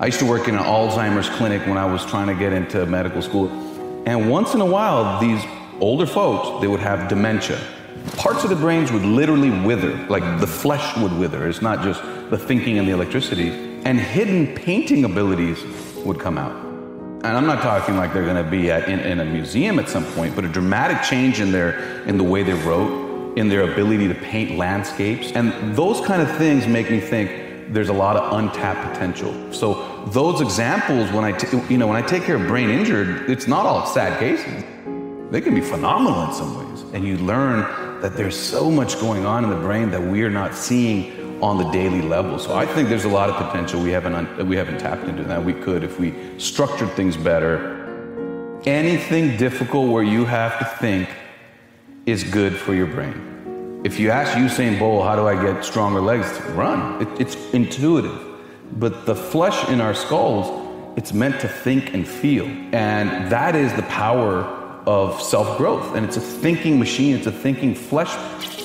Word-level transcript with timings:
I 0.00 0.06
used 0.06 0.20
to 0.20 0.26
work 0.26 0.46
in 0.46 0.54
an 0.54 0.62
Alzheimer's 0.62 1.28
clinic 1.28 1.66
when 1.66 1.76
I 1.76 1.84
was 1.84 2.06
trying 2.06 2.28
to 2.28 2.34
get 2.34 2.52
into 2.52 2.86
medical 2.86 3.20
school. 3.20 3.48
And 4.06 4.30
once 4.30 4.54
in 4.54 4.60
a 4.60 4.64
while, 4.64 5.20
these 5.20 5.42
older 5.80 6.06
folks, 6.06 6.60
they 6.60 6.68
would 6.68 6.78
have 6.78 7.08
dementia. 7.08 7.60
Parts 8.16 8.44
of 8.44 8.50
the 8.50 8.54
brains 8.54 8.92
would 8.92 9.04
literally 9.04 9.50
wither, 9.50 9.96
like 10.06 10.38
the 10.38 10.46
flesh 10.46 10.96
would 10.98 11.12
wither. 11.18 11.48
It's 11.48 11.62
not 11.62 11.82
just 11.82 12.00
the 12.30 12.38
thinking 12.38 12.78
and 12.78 12.86
the 12.86 12.92
electricity. 12.92 13.50
And 13.84 13.98
hidden 13.98 14.54
painting 14.54 15.04
abilities 15.04 15.58
would 16.04 16.20
come 16.20 16.38
out. 16.38 16.54
And 17.24 17.26
I'm 17.26 17.46
not 17.46 17.60
talking 17.60 17.96
like 17.96 18.12
they're 18.12 18.24
going 18.24 18.42
to 18.42 18.48
be 18.48 18.70
at, 18.70 18.88
in, 18.88 19.00
in 19.00 19.18
a 19.18 19.24
museum 19.24 19.80
at 19.80 19.88
some 19.88 20.04
point, 20.12 20.36
but 20.36 20.44
a 20.44 20.48
dramatic 20.48 21.02
change 21.02 21.40
in 21.40 21.50
their 21.50 22.04
in 22.04 22.18
the 22.18 22.24
way 22.24 22.44
they 22.44 22.54
wrote, 22.54 23.36
in 23.36 23.48
their 23.48 23.72
ability 23.72 24.06
to 24.06 24.14
paint 24.14 24.56
landscapes, 24.56 25.32
and 25.32 25.74
those 25.74 26.00
kind 26.06 26.22
of 26.22 26.30
things 26.36 26.68
make 26.68 26.88
me 26.88 27.00
think 27.00 27.47
there's 27.70 27.88
a 27.88 27.92
lot 27.92 28.16
of 28.16 28.38
untapped 28.38 28.92
potential. 28.92 29.52
So 29.52 30.04
those 30.06 30.40
examples, 30.40 31.10
when 31.12 31.24
I, 31.24 31.32
t- 31.32 31.60
you 31.68 31.78
know, 31.78 31.86
when 31.86 31.96
I 31.96 32.06
take 32.06 32.22
care 32.24 32.36
of 32.36 32.46
brain 32.46 32.70
injured, 32.70 33.28
it's 33.30 33.46
not 33.46 33.66
all 33.66 33.86
sad 33.86 34.18
cases. 34.18 34.64
They 35.30 35.40
can 35.40 35.54
be 35.54 35.60
phenomenal 35.60 36.22
in 36.24 36.32
some 36.32 36.56
ways, 36.56 36.82
and 36.94 37.04
you 37.04 37.18
learn 37.18 38.00
that 38.00 38.16
there's 38.16 38.38
so 38.38 38.70
much 38.70 38.98
going 39.00 39.26
on 39.26 39.44
in 39.44 39.50
the 39.50 39.56
brain 39.56 39.90
that 39.90 40.00
we 40.00 40.22
are 40.22 40.30
not 40.30 40.54
seeing 40.54 41.42
on 41.42 41.58
the 41.58 41.70
daily 41.70 42.00
level. 42.00 42.38
So 42.38 42.56
I 42.56 42.66
think 42.66 42.88
there's 42.88 43.04
a 43.04 43.08
lot 43.08 43.28
of 43.28 43.36
potential 43.36 43.80
we 43.80 43.90
haven't 43.90 44.14
un- 44.14 44.48
we 44.48 44.56
haven't 44.56 44.78
tapped 44.78 45.04
into 45.04 45.22
that 45.24 45.44
we 45.44 45.52
could 45.52 45.84
if 45.84 46.00
we 46.00 46.14
structured 46.38 46.90
things 46.92 47.16
better. 47.16 47.76
Anything 48.64 49.36
difficult 49.36 49.90
where 49.90 50.02
you 50.02 50.24
have 50.24 50.58
to 50.58 50.64
think 50.64 51.08
is 52.06 52.24
good 52.24 52.56
for 52.56 52.74
your 52.74 52.86
brain. 52.86 53.37
If 53.88 53.98
you 53.98 54.10
ask 54.10 54.32
Usain 54.32 54.78
Bolt, 54.78 55.06
how 55.06 55.16
do 55.16 55.26
I 55.26 55.42
get 55.42 55.64
stronger 55.64 56.02
legs? 56.02 56.28
Run. 56.50 57.00
It, 57.00 57.22
it's 57.22 57.36
intuitive. 57.54 58.20
But 58.72 59.06
the 59.06 59.14
flesh 59.14 59.66
in 59.70 59.80
our 59.80 59.94
skulls, 59.94 60.98
it's 60.98 61.14
meant 61.14 61.40
to 61.40 61.48
think 61.48 61.94
and 61.94 62.06
feel. 62.06 62.44
And 62.74 63.32
that 63.32 63.56
is 63.56 63.72
the 63.72 63.84
power 63.84 64.42
of 64.84 65.22
self 65.22 65.56
growth. 65.56 65.96
And 65.96 66.04
it's 66.04 66.18
a 66.18 66.20
thinking 66.20 66.78
machine, 66.78 67.16
it's 67.16 67.26
a 67.28 67.32
thinking 67.32 67.74
flesh 67.74 68.14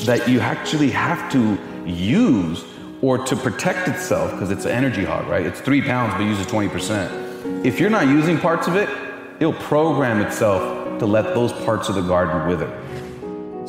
that 0.04 0.28
you 0.28 0.42
actually 0.42 0.92
have 0.92 1.32
to 1.32 1.58
use 1.86 2.66
or 3.02 3.18
to 3.20 3.38
protect 3.38 3.88
itself 3.88 4.30
because 4.32 4.52
it's 4.52 4.66
an 4.66 4.72
energy 4.72 5.06
hog, 5.06 5.26
right? 5.30 5.46
It's 5.46 5.62
three 5.62 5.82
pounds 5.82 6.16
but 6.16 6.24
uses 6.24 6.46
20%. 6.48 7.66
If 7.66 7.80
you're 7.80 7.90
not 7.90 8.08
using 8.08 8.38
parts 8.38 8.68
of 8.68 8.76
it, 8.76 8.90
it'll 9.40 9.54
program 9.54 10.20
itself 10.20 11.00
to 11.00 11.06
let 11.06 11.34
those 11.34 11.54
parts 11.64 11.88
of 11.88 11.96
the 11.96 12.02
garden 12.02 12.46
wither. 12.46 12.68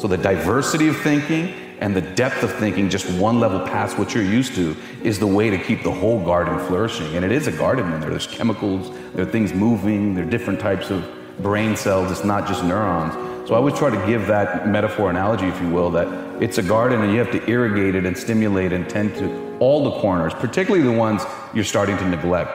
So 0.04 0.08
the 0.08 0.18
diversity 0.18 0.88
of 0.88 0.98
thinking 0.98 1.54
and 1.80 1.96
the 1.96 2.02
depth 2.02 2.42
of 2.42 2.52
thinking, 2.56 2.90
just 2.90 3.08
one 3.18 3.40
level 3.40 3.58
past 3.60 3.98
what 3.98 4.14
you're 4.14 4.22
used 4.22 4.54
to, 4.54 4.76
is 5.02 5.18
the 5.18 5.26
way 5.26 5.48
to 5.48 5.56
keep 5.56 5.82
the 5.82 5.90
whole 5.90 6.22
garden 6.22 6.58
flourishing. 6.66 7.16
And 7.16 7.24
it 7.24 7.32
is 7.32 7.46
a 7.46 7.52
garden 7.52 7.90
in 7.90 8.00
there. 8.02 8.10
There's 8.10 8.26
chemicals, 8.26 8.94
there 9.14 9.26
are 9.26 9.30
things 9.30 9.54
moving, 9.54 10.14
there 10.14 10.26
are 10.26 10.28
different 10.28 10.60
types 10.60 10.90
of 10.90 11.10
brain 11.38 11.74
cells. 11.74 12.10
It's 12.10 12.22
not 12.22 12.46
just 12.46 12.62
neurons. 12.64 13.14
So 13.48 13.54
I 13.54 13.56
always 13.56 13.78
try 13.78 13.88
to 13.88 14.06
give 14.06 14.26
that 14.26 14.68
metaphor 14.68 15.08
analogy, 15.08 15.46
if 15.46 15.58
you 15.62 15.70
will, 15.70 15.90
that 15.92 16.42
it's 16.42 16.58
a 16.58 16.62
garden 16.62 17.00
and 17.00 17.10
you 17.10 17.18
have 17.18 17.32
to 17.32 17.42
irrigate 17.50 17.94
it 17.94 18.04
and 18.04 18.14
stimulate 18.14 18.74
and 18.74 18.86
tend 18.86 19.14
to 19.14 19.56
all 19.58 19.84
the 19.84 20.00
corners, 20.02 20.34
particularly 20.34 20.84
the 20.84 20.92
ones 20.92 21.22
you're 21.54 21.64
starting 21.64 21.96
to 21.96 22.06
neglect. 22.06 22.52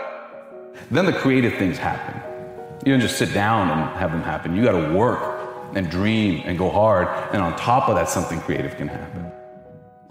Then 0.91 1.07
the 1.07 1.13
creative 1.13 1.55
things 1.55 1.79
happen. 1.79 2.21
You 2.85 2.93
don't 2.93 3.01
just 3.01 3.17
sit 3.17 3.33
down 3.33 3.71
and 3.71 3.97
have 3.97 4.11
them 4.11 4.21
happen. 4.21 4.55
You 4.55 4.63
got 4.63 4.73
to 4.73 4.93
work 4.93 5.38
and 5.75 5.89
dream 5.89 6.41
and 6.45 6.57
go 6.57 6.69
hard. 6.69 7.07
And 7.33 7.41
on 7.41 7.55
top 7.57 7.89
of 7.89 7.95
that, 7.95 8.09
something 8.09 8.39
creative 8.41 8.75
can 8.77 8.87
happen. 8.87 9.31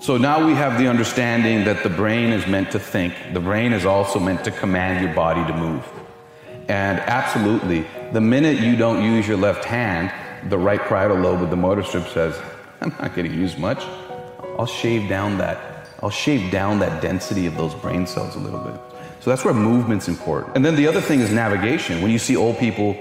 So 0.01 0.17
now 0.17 0.47
we 0.47 0.55
have 0.55 0.79
the 0.79 0.87
understanding 0.87 1.65
that 1.65 1.83
the 1.83 1.91
brain 1.91 2.33
is 2.33 2.47
meant 2.47 2.71
to 2.71 2.79
think. 2.79 3.15
The 3.33 3.41
brain 3.41 3.73
is 3.73 3.85
also 3.85 4.21
meant 4.21 4.45
to 4.45 4.53
command 4.53 5.05
your 5.05 5.13
body 5.15 5.45
to 5.53 5.59
move. 5.59 5.85
And 6.69 7.01
absolutely, 7.01 7.85
the 8.13 8.21
minute 8.21 8.61
you 8.61 8.77
don't 8.77 9.03
use 9.03 9.27
your 9.27 9.39
left 9.39 9.65
hand, 9.65 10.13
the 10.51 10.59
right 10.59 10.81
parietal 10.81 11.17
lobe 11.17 11.43
of 11.43 11.51
the 11.51 11.57
motor 11.57 11.83
strip 11.83 12.07
says, 12.09 12.41
I'm 12.81 12.91
not 12.91 13.15
going 13.17 13.29
to 13.29 13.35
use 13.37 13.59
much. 13.59 13.83
I'll 14.57 14.67
shave 14.67 15.09
down 15.09 15.39
that. 15.39 15.89
I'll 16.01 16.11
shave 16.11 16.53
down 16.53 16.79
that 16.79 17.03
density 17.03 17.47
of 17.47 17.57
those 17.57 17.75
brain 17.75 18.07
cells 18.07 18.37
a 18.37 18.39
little 18.39 18.61
bit. 18.61 18.81
So 19.21 19.31
that's 19.31 19.45
where 19.45 19.55
movement's 19.55 20.07
important. 20.07 20.55
And 20.55 20.65
then 20.65 20.77
the 20.77 20.87
other 20.87 21.01
thing 21.01 21.21
is 21.21 21.33
navigation. 21.33 22.03
When 22.03 22.13
you 22.13 22.19
see 22.19 22.37
old 22.37 22.57
people 22.59 22.97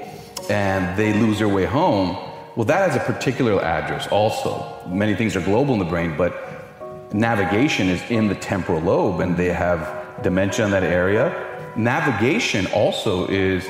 and 0.49 0.97
they 0.97 1.13
lose 1.13 1.37
their 1.37 1.47
way 1.47 1.65
home, 1.65 2.17
well, 2.57 2.66
that 2.66 2.90
has 2.90 3.00
a 3.00 3.06
particular 3.06 3.63
address 3.63 4.07
also. 4.07 4.81
Many 4.88 5.13
things 5.13 5.35
are 5.35 5.41
global 5.41 5.73
in 5.73 5.79
the 5.79 5.85
brain, 5.85 6.18
but 6.18 6.34
navigation 7.13 7.88
is 7.88 8.01
in 8.09 8.28
the 8.28 8.34
temporal 8.34 8.81
lobe 8.81 9.19
and 9.19 9.38
they 9.38 9.53
have 9.53 10.23
dementia 10.23 10.66
in 10.66 10.72
that 10.72 10.81
area. 10.81 11.72
Navigation 11.75 12.66
also 12.73 13.28
is 13.28 13.63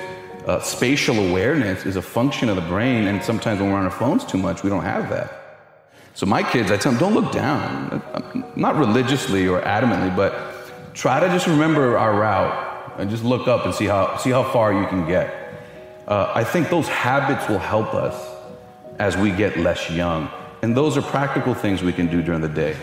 uh, 0.45 0.61
spatial 0.61 1.17
awareness 1.17 1.85
is 1.85 1.97
a 1.97 2.01
function 2.01 2.47
of 2.47 2.55
the 2.55 2.61
brain, 2.61 3.07
and 3.07 3.21
sometimes 3.21 3.59
when 3.59 3.71
we're 3.71 3.77
on 3.77 3.83
our 3.83 3.91
phones 3.91 4.23
too 4.23 4.37
much, 4.37 4.63
we 4.63 4.69
don't 4.69 4.85
have 4.85 5.09
that. 5.09 5.69
So 6.13 6.25
my 6.25 6.41
kids, 6.41 6.71
I 6.71 6.77
tell 6.77 6.93
them, 6.93 7.01
don't 7.01 7.13
look 7.13 7.33
down, 7.33 8.01
not 8.55 8.77
religiously 8.77 9.49
or 9.49 9.61
adamantly, 9.63 10.15
but 10.15 10.93
try 10.93 11.19
to 11.19 11.27
just 11.27 11.45
remember 11.45 11.97
our 11.97 12.17
route 12.17 12.93
and 12.97 13.09
just 13.09 13.25
look 13.25 13.49
up 13.49 13.65
and 13.65 13.75
see 13.75 13.85
how 13.85 14.15
see 14.15 14.29
how 14.29 14.43
far 14.43 14.71
you 14.71 14.87
can 14.87 15.05
get. 15.05 15.27
Uh, 16.07 16.31
I 16.33 16.45
think 16.45 16.69
those 16.69 16.87
habits 16.87 17.49
will 17.49 17.59
help 17.59 17.93
us 17.93 18.36
as 18.99 19.15
we 19.17 19.31
get 19.31 19.57
less 19.57 19.89
young. 19.89 20.29
And 20.61 20.75
those 20.75 20.97
are 20.97 21.01
practical 21.01 21.53
things 21.53 21.83
we 21.83 21.93
can 21.93 22.07
do 22.07 22.21
during 22.21 22.41
the 22.41 22.49
day. 22.49 22.75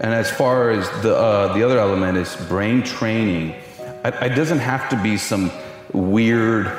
And 0.00 0.14
as 0.14 0.30
far 0.30 0.70
as 0.70 0.88
the, 1.02 1.14
uh, 1.14 1.52
the 1.52 1.62
other 1.62 1.78
element 1.78 2.16
is 2.16 2.34
brain 2.48 2.82
training, 2.82 3.50
it, 4.04 4.14
it 4.22 4.34
doesn't 4.34 4.58
have 4.58 4.88
to 4.88 5.02
be 5.02 5.16
some 5.16 5.50
weird 5.92 6.72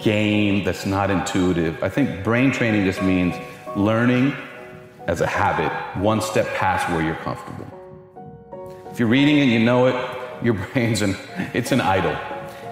game 0.00 0.64
that's 0.64 0.84
not 0.84 1.10
intuitive. 1.10 1.82
I 1.82 1.88
think 1.88 2.24
brain 2.24 2.50
training 2.50 2.84
just 2.84 3.02
means 3.02 3.34
learning 3.76 4.34
as 5.06 5.20
a 5.20 5.26
habit, 5.26 5.72
one 6.02 6.20
step 6.20 6.46
past 6.54 6.88
where 6.90 7.02
you're 7.02 7.14
comfortable. 7.16 7.66
If 8.90 8.98
you're 8.98 9.08
reading 9.08 9.40
and 9.40 9.50
you 9.50 9.60
know 9.60 9.86
it, 9.86 10.44
your 10.44 10.54
brain's 10.72 11.02
an, 11.02 11.16
it's 11.54 11.72
an 11.72 11.80
idle. 11.80 12.16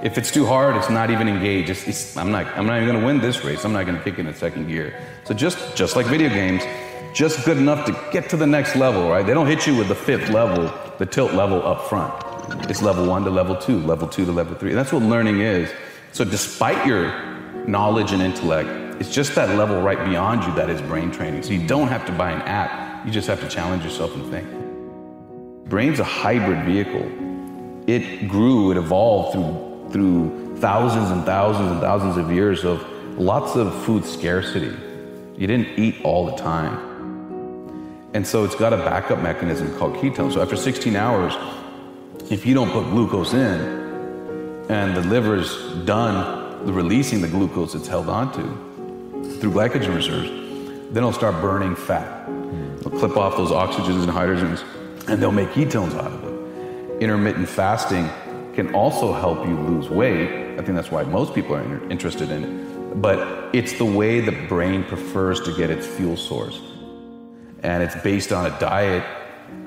If 0.06 0.18
it's 0.18 0.30
too 0.30 0.46
hard, 0.46 0.76
it's 0.76 0.88
not 0.88 1.10
even 1.10 1.26
engaged. 1.26 1.68
It's, 1.68 1.88
it's, 1.88 2.16
I'm 2.16 2.30
not, 2.30 2.46
I'm 2.56 2.64
not 2.64 2.76
even 2.76 2.90
going 2.90 3.00
to 3.00 3.04
win 3.04 3.20
this 3.20 3.42
race. 3.42 3.64
I'm 3.64 3.72
not 3.72 3.86
going 3.86 3.98
to 3.98 4.04
kick 4.04 4.20
in 4.20 4.28
a 4.28 4.32
second 4.32 4.68
gear. 4.68 4.94
So 5.24 5.34
just, 5.34 5.74
just 5.74 5.96
like 5.96 6.06
video 6.06 6.28
games, 6.28 6.62
just 7.12 7.44
good 7.44 7.56
enough 7.56 7.84
to 7.86 8.10
get 8.12 8.30
to 8.30 8.36
the 8.36 8.46
next 8.46 8.76
level, 8.76 9.08
right? 9.08 9.26
They 9.26 9.34
don't 9.34 9.48
hit 9.48 9.66
you 9.66 9.76
with 9.76 9.88
the 9.88 9.96
fifth 9.96 10.28
level, 10.30 10.72
the 10.98 11.06
tilt 11.06 11.32
level 11.32 11.60
up 11.66 11.88
front. 11.88 12.14
It's 12.70 12.82
level 12.82 13.04
one 13.04 13.24
to 13.24 13.30
level 13.30 13.56
two, 13.56 13.80
level 13.80 14.06
two 14.06 14.24
to 14.24 14.30
level 14.30 14.54
three. 14.54 14.70
And 14.70 14.78
that's 14.78 14.92
what 14.92 15.02
learning 15.02 15.40
is. 15.40 15.72
So 16.12 16.24
despite 16.24 16.86
your 16.86 17.10
knowledge 17.66 18.12
and 18.12 18.22
intellect, 18.22 19.00
it's 19.00 19.10
just 19.10 19.34
that 19.34 19.56
level 19.58 19.82
right 19.82 19.98
beyond 20.08 20.44
you 20.44 20.54
that 20.54 20.70
is 20.70 20.80
brain 20.82 21.10
training. 21.10 21.42
So 21.42 21.50
you 21.50 21.66
don't 21.66 21.88
have 21.88 22.06
to 22.06 22.12
buy 22.12 22.30
an 22.30 22.42
app. 22.42 23.04
You 23.04 23.10
just 23.10 23.26
have 23.26 23.40
to 23.40 23.48
challenge 23.48 23.82
yourself 23.82 24.14
and 24.14 24.30
think. 24.30 25.68
Brain's 25.68 25.98
a 25.98 26.04
hybrid 26.04 26.64
vehicle. 26.64 27.10
It 27.88 28.28
grew, 28.28 28.70
it 28.70 28.76
evolved 28.76 29.32
through 29.32 29.65
through 29.90 30.56
thousands 30.58 31.10
and 31.10 31.24
thousands 31.24 31.70
and 31.70 31.80
thousands 31.80 32.16
of 32.16 32.30
years 32.30 32.64
of 32.64 32.86
lots 33.18 33.56
of 33.56 33.74
food 33.84 34.04
scarcity. 34.04 34.74
You 35.36 35.46
didn't 35.46 35.78
eat 35.78 35.96
all 36.02 36.26
the 36.26 36.36
time. 36.36 36.86
And 38.14 38.26
so 38.26 38.44
it's 38.44 38.54
got 38.54 38.72
a 38.72 38.78
backup 38.78 39.20
mechanism 39.20 39.76
called 39.78 39.94
ketones. 39.96 40.34
So 40.34 40.42
after 40.42 40.56
16 40.56 40.96
hours, 40.96 41.34
if 42.30 42.46
you 42.46 42.54
don't 42.54 42.70
put 42.70 42.84
glucose 42.84 43.34
in 43.34 43.60
and 44.70 44.96
the 44.96 45.02
liver's 45.02 45.54
done 45.84 46.64
releasing 46.64 47.20
the 47.20 47.28
glucose 47.28 47.74
it's 47.74 47.86
held 47.86 48.08
onto 48.08 48.42
through 49.38 49.52
glycogen 49.52 49.94
reserves, 49.94 50.30
then 50.90 50.98
it'll 50.98 51.12
start 51.12 51.40
burning 51.40 51.76
fat. 51.76 52.28
It'll 52.80 52.90
clip 52.90 53.16
off 53.16 53.36
those 53.36 53.50
oxygens 53.50 54.02
and 54.02 54.10
hydrogens 54.10 54.64
and 55.08 55.22
they'll 55.22 55.30
make 55.30 55.50
ketones 55.50 55.94
out 55.94 56.10
of 56.10 56.24
it. 56.24 57.02
Intermittent 57.02 57.48
fasting 57.48 58.08
can 58.56 58.74
also 58.74 59.12
help 59.12 59.46
you 59.46 59.54
lose 59.54 59.88
weight. 59.90 60.30
I 60.58 60.62
think 60.62 60.74
that's 60.74 60.90
why 60.90 61.04
most 61.04 61.34
people 61.34 61.54
are 61.54 61.90
interested 61.90 62.30
in 62.30 62.42
it. 62.42 63.00
But 63.02 63.54
it's 63.54 63.74
the 63.74 63.84
way 63.84 64.20
the 64.20 64.32
brain 64.48 64.82
prefers 64.82 65.40
to 65.42 65.54
get 65.54 65.68
its 65.70 65.86
fuel 65.86 66.16
source. 66.16 66.58
And 67.62 67.82
it's 67.82 67.94
based 68.02 68.32
on 68.32 68.46
a 68.46 68.58
diet. 68.58 69.04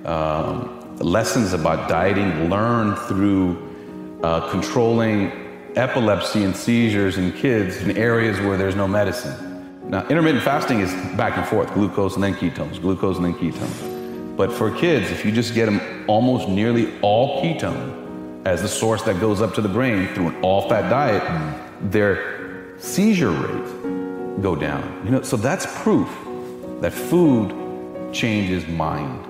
Um, 0.05 0.97
lessons 0.97 1.53
about 1.53 1.87
dieting 1.87 2.49
learned 2.49 2.97
through 3.07 4.19
uh, 4.23 4.49
controlling 4.49 5.31
epilepsy 5.75 6.43
and 6.43 6.55
seizures 6.55 7.19
in 7.19 7.31
kids 7.31 7.77
in 7.83 7.95
areas 7.95 8.39
where 8.39 8.57
there's 8.57 8.75
no 8.75 8.87
medicine. 8.87 9.35
Now, 9.87 10.07
intermittent 10.07 10.43
fasting 10.43 10.79
is 10.79 10.91
back 11.15 11.37
and 11.37 11.47
forth 11.47 11.71
glucose 11.75 12.15
and 12.15 12.23
then 12.23 12.33
ketones, 12.33 12.81
glucose 12.81 13.17
and 13.17 13.25
then 13.25 13.35
ketones. 13.35 14.35
But 14.35 14.51
for 14.51 14.71
kids, 14.71 15.11
if 15.11 15.23
you 15.23 15.31
just 15.31 15.53
get 15.53 15.65
them 15.65 16.05
almost 16.07 16.49
nearly 16.49 16.99
all 17.01 17.43
ketone, 17.43 18.08
as 18.49 18.63
the 18.63 18.67
source 18.67 19.03
that 19.03 19.19
goes 19.19 19.43
up 19.43 19.53
to 19.53 19.61
the 19.61 19.69
brain 19.69 20.07
through 20.15 20.29
an 20.29 20.41
all-fat 20.41 20.89
diet, 20.89 21.21
their 21.91 22.79
seizure 22.79 23.29
rate 23.29 24.41
go 24.41 24.55
down. 24.55 25.03
You 25.05 25.11
know, 25.11 25.21
so 25.21 25.37
that's 25.37 25.67
proof 25.83 26.09
that 26.81 26.91
food 26.91 27.53
changes 28.11 28.67
mind. 28.67 29.23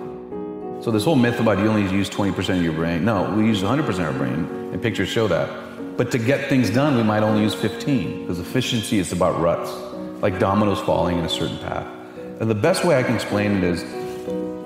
So 0.82 0.90
this 0.90 1.04
whole 1.04 1.18
myth 1.18 1.38
about 1.42 1.60
you 1.60 1.68
only 1.68 1.94
use 1.94 2.10
20% 2.10 2.60
of 2.60 2.64
your 2.64 2.72
brain, 2.72 3.04
no, 3.04 3.30
we 3.36 3.46
use 3.46 3.62
100% 3.62 3.90
of 3.90 4.00
our 4.00 4.14
brain, 4.14 4.48
and 4.72 4.82
pictures 4.82 5.10
show 5.10 5.28
that. 5.28 5.50
But 5.98 6.12
to 6.12 6.18
get 6.18 6.48
things 6.48 6.70
done, 6.70 6.96
we 6.96 7.04
might 7.04 7.22
only 7.22 7.42
use 7.42 7.54
15, 7.54 8.22
because 8.22 8.40
efficiency 8.40 9.00
is 9.00 9.12
about 9.12 9.38
ruts, 9.42 9.70
like 10.22 10.40
dominoes 10.40 10.80
falling 10.80 11.18
in 11.20 11.26
a 11.26 11.30
certain 11.30 11.58
path. 11.58 11.86
And 12.40 12.50
the 12.50 12.56
best 12.56 12.86
way 12.86 12.98
I 12.98 13.04
can 13.04 13.16
explain 13.16 13.58
it 13.58 13.66
is, 13.66 13.84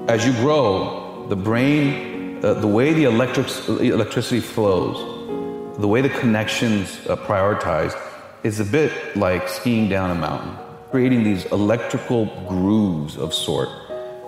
as 0.08 0.24
you 0.28 0.34
grow, 0.34 1.26
the 1.28 1.36
brain, 1.36 2.13
uh, 2.44 2.54
the 2.54 2.68
way 2.68 2.94
the 2.94 3.06
electric, 3.06 3.48
electricity 3.80 4.42
flows, 4.42 5.78
the 5.80 5.88
way 5.88 6.02
the 6.02 6.10
connections 6.10 7.00
uh, 7.08 7.16
prioritized, 7.16 7.98
is 8.44 8.60
a 8.60 8.66
bit 8.66 8.92
like 9.16 9.48
skiing 9.48 9.88
down 9.88 10.12
a 10.12 10.16
mountain, 10.16 10.54
creating 10.92 11.24
these 11.24 11.46
electrical 11.46 12.26
grooves 12.48 13.18
of 13.18 13.34
sort, 13.34 13.70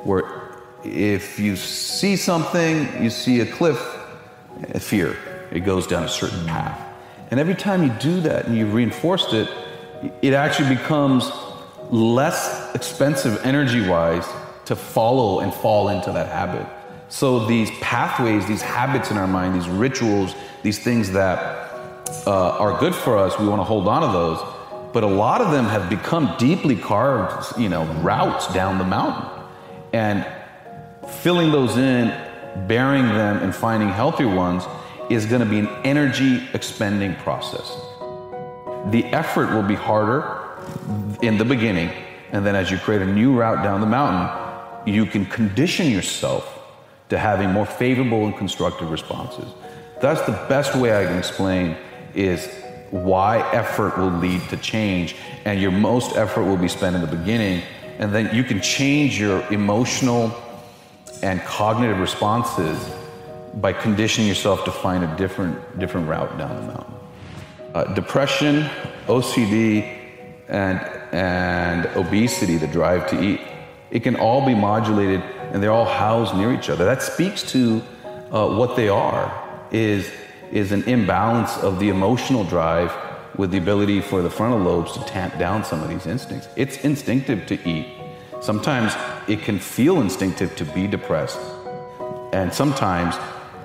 where 0.06 0.24
if 0.84 1.38
you 1.40 1.56
see 1.58 2.16
something, 2.16 3.04
you 3.04 3.10
see 3.10 3.42
a 3.42 3.46
cliff, 3.46 3.80
a 4.74 4.80
fear, 4.80 5.18
it 5.52 5.62
goes 5.62 5.86
down 5.86 6.04
a 6.04 6.08
certain 6.08 6.46
path. 6.46 6.82
And 7.32 7.40
every 7.40 7.56
time 7.56 7.84
you 7.84 7.90
do 8.00 8.22
that 8.22 8.46
and 8.46 8.56
you've 8.58 8.74
reinforced 8.74 9.34
it, 9.34 9.50
it 10.22 10.34
actually 10.34 10.76
becomes 10.76 11.30
less 11.90 12.74
expensive 12.76 13.44
energy 13.44 13.86
wise 13.88 14.28
to 14.66 14.76
follow 14.76 15.42
and 15.42 15.54
fall 15.54 15.90
into 15.90 16.12
that 16.14 16.28
habit. 16.28 16.66
So 17.10 17.46
these 17.46 17.72
pathways, 17.80 18.48
these 18.48 18.62
habits 18.62 19.12
in 19.12 19.18
our 19.18 19.28
mind, 19.28 19.56
these 19.56 19.70
rituals, 19.70 20.36
these 20.64 20.80
things 20.80 21.12
that 21.12 21.38
uh, 22.26 22.58
are 22.58 22.80
good 22.80 22.96
for 22.96 23.18
us, 23.18 23.38
we 23.40 23.48
want 23.48 23.60
to 23.60 23.64
hold 23.64 23.88
on 23.88 24.02
to 24.02 24.08
those. 24.08 24.40
But 24.92 25.04
a 25.04 25.08
lot 25.08 25.42
of 25.42 25.52
them 25.52 25.66
have 25.66 25.90
become 25.90 26.36
deeply 26.38 26.76
carved, 26.76 27.60
you 27.60 27.70
know, 27.70 27.86
routes 28.02 28.52
down 28.54 28.78
the 28.78 28.84
mountain. 28.84 29.30
And 29.94 30.26
filling 31.22 31.52
those 31.52 31.78
in, 31.78 32.08
burying 32.68 33.08
them, 33.08 33.38
and 33.38 33.54
finding 33.54 33.90
healthier 33.90 34.34
ones 34.34 34.64
is 35.10 35.26
going 35.26 35.42
to 35.42 35.48
be 35.48 35.60
an 35.60 35.68
energy 35.84 36.44
expending 36.54 37.16
process. 37.16 37.70
The 38.92 39.06
effort 39.06 39.54
will 39.54 39.64
be 39.64 39.76
harder 39.76 40.42
in 41.22 41.38
the 41.38 41.46
beginning, 41.46 41.92
and 42.32 42.46
then 42.46 42.56
as 42.56 42.72
you 42.72 42.78
create 42.78 43.02
a 43.02 43.06
new 43.06 43.34
route 43.34 43.64
down 43.64 43.82
the 43.82 43.88
mountain, 43.88 44.92
you 44.92 45.06
can 45.06 45.26
condition 45.26 45.90
yourself 45.90 46.55
to 47.10 47.18
having 47.18 47.52
more 47.52 47.66
favorable 47.66 48.26
and 48.26 48.36
constructive 48.36 48.92
responses. 48.92 49.46
That's 50.02 50.22
the 50.22 50.34
best 50.50 50.76
way 50.76 51.00
I 51.00 51.06
can 51.06 51.18
explain 51.18 51.78
is 52.14 52.48
why 52.92 53.40
effort 53.52 53.98
will 53.98 54.12
lead 54.12 54.42
to 54.50 54.58
change, 54.58 55.16
and 55.46 55.60
your 55.60 55.72
most 55.72 56.16
effort 56.16 56.44
will 56.44 56.58
be 56.58 56.68
spent 56.68 56.96
in 56.96 57.02
the 57.02 57.16
beginning, 57.16 57.62
and 58.00 58.14
then 58.14 58.34
you 58.36 58.44
can 58.44 58.62
change 58.62 59.20
your 59.20 59.42
emotional 59.52 60.34
and 61.22 61.42
cognitive 61.42 62.00
responses 62.00 62.78
by 63.56 63.72
conditioning 63.72 64.28
yourself 64.28 64.64
to 64.66 64.72
find 64.72 65.04
a 65.04 65.16
different, 65.16 65.80
different 65.80 66.08
route 66.08 66.38
down 66.38 66.56
the 66.56 66.74
mountain. 66.74 66.94
Uh, 67.74 67.84
depression, 67.94 68.70
OCD, 69.08 69.98
and, 70.48 70.80
and 71.14 71.86
obesity, 71.98 72.58
the 72.58 72.68
drive 72.68 73.10
to 73.10 73.22
eat, 73.22 73.42
it 73.96 74.04
can 74.04 74.16
all 74.16 74.46
be 74.46 74.54
modulated 74.54 75.22
and 75.52 75.62
they're 75.62 75.72
all 75.72 75.86
housed 75.86 76.36
near 76.36 76.54
each 76.54 76.70
other. 76.70 76.86
That 76.86 77.02
speaks 77.02 77.42
to 77.54 77.82
uh, 78.32 78.48
what 78.50 78.76
they 78.76 78.90
are, 78.90 79.26
is, 79.72 80.12
is 80.52 80.72
an 80.72 80.84
imbalance 80.84 81.58
of 81.58 81.80
the 81.80 81.90
emotional 81.90 82.44
drive 82.44 82.94
with 83.38 83.52
the 83.52 83.58
ability 83.58 84.02
for 84.02 84.22
the 84.22 84.30
frontal 84.30 84.60
lobes 84.60 84.92
to 84.94 85.04
tamp 85.06 85.38
down 85.38 85.64
some 85.64 85.82
of 85.82 85.90
these 85.90 86.06
instincts. 86.06 86.48
It's 86.56 86.78
instinctive 86.84 87.46
to 87.48 87.70
eat 87.70 87.88
Sometimes 88.46 88.94
it 89.28 89.42
can 89.42 89.58
feel 89.58 90.02
instinctive 90.02 90.56
to 90.58 90.66
be 90.66 90.86
depressed. 90.86 91.40
And 92.32 92.54
sometimes 92.54 93.16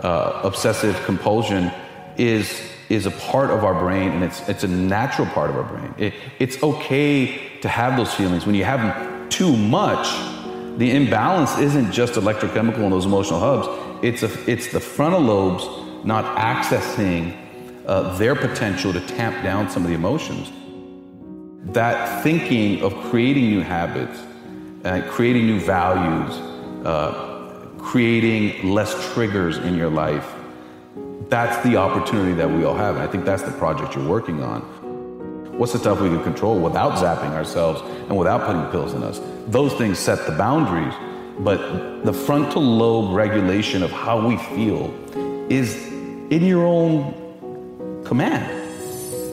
uh, 0.03 0.41
obsessive 0.43 0.97
compulsion 1.05 1.71
is, 2.17 2.59
is 2.88 3.05
a 3.05 3.11
part 3.11 3.50
of 3.50 3.62
our 3.62 3.75
brain 3.75 4.11
and 4.12 4.25
it's, 4.25 4.49
it's 4.49 4.65
a 4.65 4.69
natural 4.69 5.27
part 5.29 5.50
of 5.50 5.56
our 5.56 5.65
brain. 5.65 5.94
It, 5.99 6.15
it's 6.38 6.62
okay 6.62 7.59
to 7.61 7.69
have 7.69 7.99
those 7.99 8.15
feelings. 8.15 8.47
When 8.47 8.55
you 8.55 8.65
have 8.65 8.81
them 8.81 9.10
too 9.31 9.56
much, 9.56 10.09
the 10.79 10.91
imbalance 10.91 11.59
isn't 11.59 11.93
just 11.93 12.15
electrochemical 12.15 12.79
in 12.79 12.91
those 12.91 13.06
emotional 13.06 13.41
hubs, 13.41 13.69
it's, 14.03 14.23
a, 14.23 14.50
it's 14.50 14.73
the 14.73 14.81
frontal 14.81 15.21
lobes 15.21 15.67
not 16.05 16.37
accessing 16.37 17.37
uh, 17.87 18.17
their 18.17 18.35
potential 18.35 18.93
to 18.93 19.00
tamp 19.00 19.43
down 19.43 19.71
some 19.71 19.82
of 19.82 19.88
the 19.88 19.94
emotions. 19.94 20.50
That 21.73 22.23
thinking 22.23 22.82
of 22.82 22.94
creating 23.11 23.50
new 23.50 23.61
habits 23.61 24.19
uh, 24.85 25.03
creating 25.11 25.47
new 25.47 25.61
values, 25.61 26.35
uh, 26.87 27.69
creating 27.79 28.71
less 28.73 29.12
triggers 29.12 29.59
in 29.59 29.77
your 29.77 29.91
life. 29.91 30.32
That's 31.29 31.62
the 31.62 31.77
opportunity 31.77 32.32
that 32.35 32.50
we 32.50 32.65
all 32.65 32.75
have. 32.75 32.97
And 32.97 33.05
I 33.05 33.06
think 33.06 33.25
that's 33.25 33.43
the 33.43 33.53
project 33.53 33.94
you're 33.94 34.09
working 34.09 34.43
on. 34.43 34.62
What's 35.61 35.75
the 35.75 35.79
stuff 35.79 36.01
we 36.01 36.09
can 36.09 36.23
control 36.23 36.59
without 36.59 36.93
zapping 36.95 37.33
ourselves 37.33 37.83
and 38.09 38.17
without 38.17 38.47
putting 38.47 38.65
pills 38.71 38.95
in 38.95 39.03
us? 39.03 39.21
Those 39.47 39.75
things 39.75 39.99
set 39.99 40.25
the 40.25 40.33
boundaries. 40.33 40.95
But 41.39 42.03
the 42.03 42.15
frontal 42.15 42.62
lobe 42.62 43.15
regulation 43.15 43.83
of 43.83 43.91
how 43.91 44.27
we 44.27 44.39
feel 44.55 44.91
is 45.51 45.75
in 46.31 46.47
your 46.47 46.65
own 46.65 48.03
command. 48.07 48.51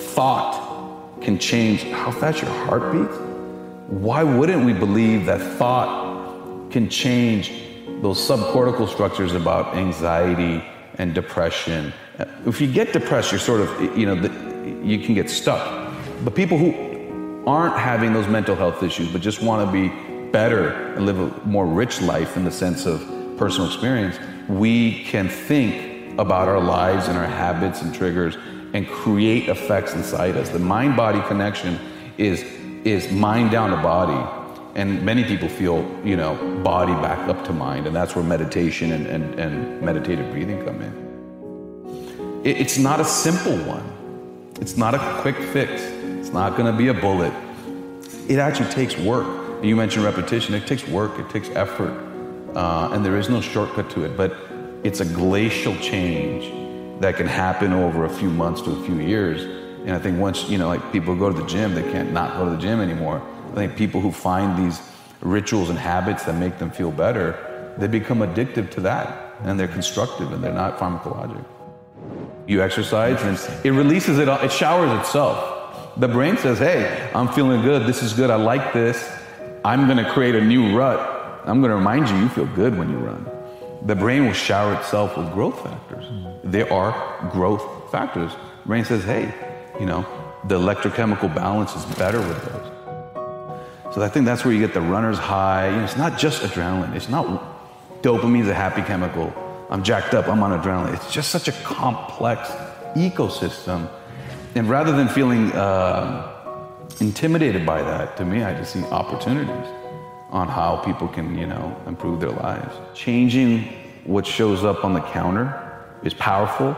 Thought 0.01 1.21
can 1.21 1.39
change 1.39 1.83
how 1.83 2.11
fast 2.11 2.41
your 2.41 2.51
heart 2.65 2.91
beats 2.91 3.17
why 3.87 4.21
wouldn't 4.21 4.65
we 4.65 4.73
believe 4.73 5.25
that 5.27 5.39
thought 5.57 6.69
can 6.71 6.89
change 6.89 7.53
those 8.01 8.19
subcortical 8.19 8.89
structures 8.89 9.33
about 9.33 9.75
anxiety 9.77 10.61
and 10.95 11.15
depression? 11.15 11.93
If 12.45 12.59
you 12.59 12.69
get 12.69 12.91
depressed, 12.91 13.31
you're 13.31 13.39
sort 13.39 13.61
of, 13.61 13.97
you 13.97 14.05
know, 14.05 14.15
you 14.83 14.99
can 14.99 15.15
get 15.15 15.29
stuck. 15.29 15.86
But 16.23 16.35
people 16.35 16.57
who 16.57 17.45
aren't 17.47 17.77
having 17.77 18.13
those 18.13 18.27
mental 18.27 18.55
health 18.55 18.83
issues, 18.83 19.11
but 19.11 19.21
just 19.21 19.41
want 19.41 19.65
to 19.65 19.71
be 19.71 19.89
better 20.31 20.69
and 20.93 21.05
live 21.05 21.19
a 21.19 21.45
more 21.47 21.65
rich 21.65 22.01
life 22.01 22.35
in 22.35 22.43
the 22.43 22.51
sense 22.51 22.85
of 22.85 23.01
personal 23.37 23.67
experience, 23.67 24.17
we 24.47 25.03
can 25.03 25.29
think 25.29 26.17
about 26.19 26.47
our 26.47 26.59
lives 26.59 27.07
and 27.07 27.17
our 27.17 27.25
habits 27.27 27.81
and 27.81 27.93
triggers 27.93 28.37
and 28.73 28.87
create 28.87 29.47
effects 29.47 29.93
inside 29.93 30.35
us. 30.35 30.49
The 30.49 30.59
mind 30.59 30.97
body 30.97 31.21
connection 31.27 31.79
is 32.17 32.43
is 32.83 33.11
mind 33.11 33.51
down 33.51 33.69
to 33.71 33.77
body. 33.77 34.33
And 34.75 35.03
many 35.03 35.23
people 35.23 35.49
feel, 35.49 35.79
you 36.05 36.15
know, 36.15 36.35
body 36.63 36.93
back 36.93 37.27
up 37.27 37.43
to 37.45 37.53
mind, 37.53 37.87
and 37.87 37.95
that's 37.95 38.15
where 38.15 38.23
meditation 38.23 38.91
and, 38.91 39.07
and, 39.07 39.39
and 39.39 39.81
meditative 39.81 40.31
breathing 40.31 40.63
come 40.63 40.81
in. 40.81 42.41
It, 42.43 42.57
it's 42.57 42.77
not 42.77 42.99
a 42.99 43.05
simple 43.05 43.57
one. 43.65 43.83
It's 44.61 44.77
not 44.77 44.93
a 44.93 44.99
quick 45.21 45.35
fix. 45.35 45.81
It's 46.27 46.33
not 46.33 46.57
going 46.57 46.69
to 46.69 46.77
be 46.77 46.89
a 46.89 46.93
bullet. 46.93 47.33
It 48.27 48.37
actually 48.37 48.69
takes 48.71 48.97
work. 48.97 49.63
You 49.63 49.75
mentioned 49.77 50.03
repetition. 50.03 50.53
It 50.55 50.67
takes 50.67 50.85
work. 50.85 51.17
It 51.17 51.29
takes 51.29 51.49
effort, 51.51 51.93
uh, 52.53 52.89
and 52.91 53.05
there 53.05 53.17
is 53.17 53.29
no 53.29 53.39
shortcut 53.39 53.89
to 53.91 54.03
it. 54.03 54.17
But 54.17 54.35
it's 54.83 54.99
a 54.99 55.05
glacial 55.05 55.75
change 55.77 56.51
that 56.99 57.15
can 57.15 57.27
happen 57.27 57.71
over 57.71 58.03
a 58.03 58.09
few 58.09 58.29
months 58.29 58.61
to 58.63 58.71
a 58.71 58.85
few 58.85 58.99
years 58.99 59.45
and 59.87 59.95
I 59.95 59.99
think 59.99 60.19
once, 60.19 60.49
you 60.49 60.57
know, 60.57 60.67
like 60.67 60.91
people 60.91 61.15
go 61.15 61.31
to 61.31 61.41
the 61.41 61.47
gym, 61.47 61.73
they 61.73 61.81
can't 61.81 62.11
not 62.11 62.35
go 62.35 62.43
to 62.43 62.51
the 62.51 62.57
gym 62.57 62.81
anymore. 62.81 63.21
I 63.51 63.55
think 63.55 63.77
people 63.77 64.01
who 64.01 64.11
find 64.11 64.61
these 64.61 64.81
rituals 65.21 65.69
and 65.69 65.79
habits 65.79 66.25
that 66.25 66.35
make 66.35 66.57
them 66.57 66.71
feel 66.71 66.91
better, 66.91 67.73
they 67.77 67.87
become 67.87 68.19
addictive 68.19 68.69
to 68.71 68.81
that. 68.81 69.35
And 69.43 69.57
they're 69.57 69.69
constructive 69.69 70.33
and 70.33 70.43
they're 70.43 70.51
not 70.53 70.77
pharmacologic. 70.77 71.41
You 72.47 72.61
exercise 72.61 73.21
and 73.21 73.65
it 73.65 73.71
releases 73.71 74.19
it, 74.19 74.27
it 74.27 74.51
showers 74.51 74.91
itself. 74.99 75.56
The 75.99 76.07
brain 76.07 76.37
says, 76.37 76.59
hey, 76.59 77.09
I'm 77.15 77.27
feeling 77.27 77.63
good. 77.63 77.87
This 77.87 78.03
is 78.03 78.13
good. 78.13 78.29
I 78.29 78.35
like 78.35 78.71
this. 78.71 79.11
I'm 79.65 79.87
going 79.87 79.97
to 79.97 80.09
create 80.11 80.35
a 80.35 80.41
new 80.41 80.77
rut. 80.77 80.99
I'm 81.45 81.59
going 81.59 81.71
to 81.71 81.75
remind 81.75 82.07
you, 82.07 82.15
you 82.17 82.29
feel 82.29 82.45
good 82.45 82.77
when 82.77 82.91
you 82.91 82.97
run. 82.97 83.27
The 83.83 83.95
brain 83.95 84.25
will 84.25 84.33
shower 84.33 84.75
itself 84.75 85.17
with 85.17 85.31
growth 85.33 85.63
factors. 85.63 86.05
Mm-hmm. 86.05 86.51
There 86.51 86.71
are 86.71 87.29
growth 87.31 87.91
factors. 87.91 88.31
Brain 88.65 88.85
says, 88.85 89.03
hey, 89.03 89.33
you 89.79 89.87
know, 89.87 90.05
the 90.45 90.59
electrochemical 90.59 91.33
balance 91.33 91.75
is 91.75 91.85
better 91.95 92.19
with 92.19 92.45
those. 92.45 93.95
So 93.95 94.03
I 94.03 94.09
think 94.09 94.25
that's 94.25 94.45
where 94.45 94.53
you 94.53 94.59
get 94.59 94.75
the 94.75 94.81
runner's 94.81 95.17
high. 95.17 95.69
You 95.69 95.77
know, 95.77 95.83
it's 95.83 95.97
not 95.97 96.19
just 96.19 96.43
adrenaline. 96.43 96.95
It's 96.95 97.09
not 97.09 98.03
dopamine's 98.03 98.49
a 98.49 98.53
happy 98.53 98.83
chemical. 98.83 99.33
I'm 99.71 99.81
jacked 99.81 100.13
up. 100.13 100.27
I'm 100.27 100.43
on 100.43 100.51
adrenaline. 100.61 100.93
It's 100.93 101.11
just 101.11 101.31
such 101.31 101.47
a 101.47 101.53
complex 101.63 102.49
ecosystem. 102.95 103.89
And 104.57 104.67
rather 104.67 104.91
than 104.91 105.07
feeling 105.07 105.51
uh, 105.53 106.67
intimidated 106.99 107.65
by 107.65 107.81
that, 107.81 108.17
to 108.17 108.25
me, 108.25 108.43
I 108.43 108.53
just 108.53 108.73
see 108.73 108.83
opportunities 108.85 109.67
on 110.29 110.47
how 110.47 110.77
people 110.77 111.07
can, 111.07 111.37
you 111.37 111.47
know, 111.47 111.79
improve 111.85 112.19
their 112.19 112.31
lives. 112.31 112.73
Changing 112.93 113.63
what 114.03 114.25
shows 114.25 114.63
up 114.63 114.83
on 114.83 114.93
the 114.93 115.01
counter 115.01 115.45
is 116.03 116.13
powerful 116.13 116.75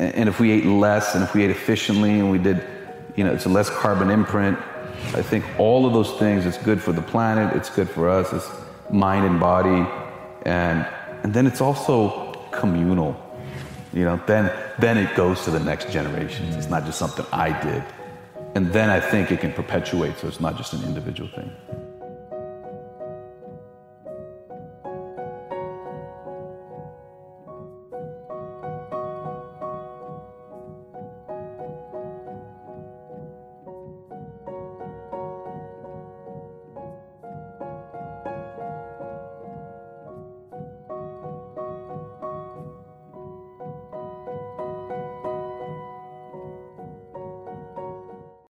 and 0.00 0.30
if 0.30 0.40
we 0.40 0.50
ate 0.50 0.64
less 0.64 1.14
and 1.14 1.22
if 1.22 1.34
we 1.34 1.44
ate 1.44 1.50
efficiently 1.50 2.20
and 2.20 2.30
we 2.30 2.38
did, 2.38 2.66
you 3.16 3.24
know, 3.24 3.32
it's 3.32 3.44
a 3.44 3.50
less 3.50 3.68
carbon 3.68 4.10
imprint, 4.10 4.58
I 5.12 5.20
think 5.20 5.44
all 5.58 5.84
of 5.84 5.92
those 5.92 6.12
things, 6.18 6.46
it's 6.46 6.56
good 6.56 6.80
for 6.80 6.92
the 6.92 7.02
planet, 7.02 7.54
it's 7.54 7.68
good 7.68 7.88
for 7.88 8.08
us, 8.08 8.32
it's 8.32 8.48
mind 8.90 9.26
and 9.26 9.38
body. 9.38 9.86
And 10.46 10.86
And 11.22 11.34
then 11.34 11.46
it's 11.46 11.60
also 11.60 12.32
communal. 12.50 13.14
You 13.92 14.04
know, 14.04 14.20
then 14.26 14.52
then 14.78 14.96
it 14.98 15.14
goes 15.16 15.44
to 15.44 15.50
the 15.50 15.60
next 15.60 15.90
generations. 15.90 16.56
It's 16.56 16.68
not 16.68 16.84
just 16.84 16.98
something 16.98 17.26
I 17.32 17.58
did. 17.60 17.82
And 18.54 18.72
then 18.72 18.90
I 18.90 19.00
think 19.00 19.30
it 19.30 19.40
can 19.40 19.52
perpetuate, 19.52 20.18
so 20.18 20.28
it's 20.28 20.40
not 20.40 20.56
just 20.56 20.72
an 20.72 20.82
individual 20.84 21.28
thing. 21.30 21.50